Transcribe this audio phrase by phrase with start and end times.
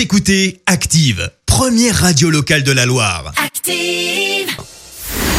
[0.00, 3.34] Vous écoutez Active, première radio locale de la Loire.
[3.36, 4.48] Active.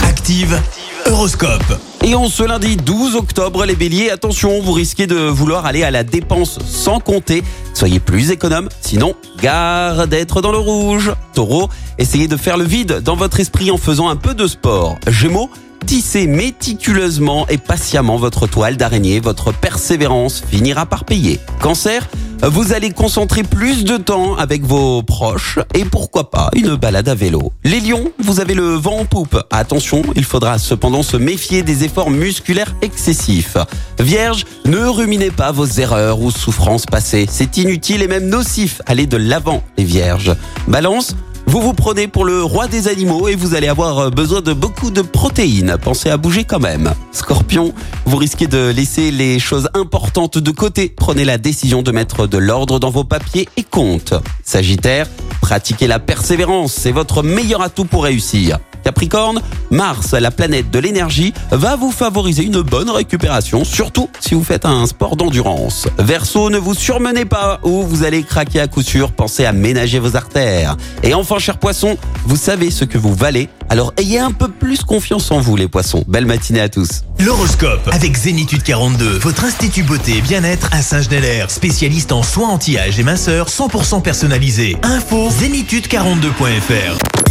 [0.03, 0.61] Active,
[1.07, 1.79] Horoscope.
[2.03, 5.89] Et en ce lundi 12 octobre, les béliers, attention, vous risquez de vouloir aller à
[5.89, 7.41] la dépense sans compter.
[7.73, 11.11] Soyez plus économe, sinon, gare d'être dans le rouge.
[11.33, 11.67] Taureau,
[11.97, 14.99] essayez de faire le vide dans votre esprit en faisant un peu de sport.
[15.07, 15.49] Gémeaux,
[15.87, 21.39] tissez méticuleusement et patiemment votre toile d'araignée, votre persévérance finira par payer.
[21.61, 22.07] Cancer,
[22.43, 27.15] vous allez concentrer plus de temps avec vos proches et pourquoi pas une balade à
[27.15, 27.51] vélo.
[27.63, 29.37] Les lions, vous avez le vent en poupe.
[29.51, 33.57] Attention, il faudra cependant se méfier des efforts musculaires excessifs.
[33.99, 37.27] Vierge, ne ruminez pas vos erreurs ou souffrances passées.
[37.29, 38.81] C'est inutile et même nocif.
[38.87, 40.35] Allez de l'avant, les vierges.
[40.67, 41.15] Balance,
[41.51, 44.89] vous vous prenez pour le roi des animaux et vous allez avoir besoin de beaucoup
[44.89, 45.75] de protéines.
[45.83, 46.93] Pensez à bouger quand même.
[47.11, 47.73] Scorpion,
[48.05, 50.87] vous risquez de laisser les choses importantes de côté.
[50.87, 54.13] Prenez la décision de mettre de l'ordre dans vos papiers et comptes.
[54.45, 55.07] Sagittaire,
[55.41, 56.71] pratiquez la persévérance.
[56.71, 58.57] C'est votre meilleur atout pour réussir.
[58.83, 64.43] Capricorne, Mars, la planète de l'énergie, va vous favoriser une bonne récupération, surtout si vous
[64.43, 65.87] faites un sport d'endurance.
[65.97, 69.99] Verseau, ne vous surmenez pas ou vous allez craquer à coup sûr, pensez à ménager
[69.99, 70.75] vos artères.
[71.03, 74.83] Et enfin, cher poisson, vous savez ce que vous valez, alors ayez un peu plus
[74.83, 76.03] confiance en vous les poissons.
[76.07, 77.03] Belle matinée à tous.
[77.19, 82.99] L'horoscope avec Zénitude 42, votre institut beauté et bien-être à Saint-Genélaire, spécialiste en soins anti-âge
[82.99, 84.77] et minceur 100% personnalisé.
[84.83, 87.30] Info zénitude42.fr.